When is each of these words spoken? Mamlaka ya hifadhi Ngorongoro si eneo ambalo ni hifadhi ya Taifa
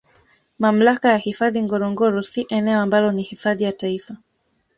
Mamlaka 0.59 1.09
ya 1.11 1.17
hifadhi 1.17 1.61
Ngorongoro 1.61 2.23
si 2.23 2.45
eneo 2.49 2.79
ambalo 2.79 3.11
ni 3.11 3.21
hifadhi 3.23 3.63
ya 3.63 3.71
Taifa 3.71 4.17